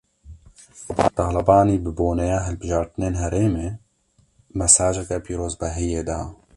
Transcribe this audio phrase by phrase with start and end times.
[1.17, 3.67] Talebanî bi boneya hilbijartinên herêmê,
[4.59, 6.19] mesajeke pîrozbahiyê da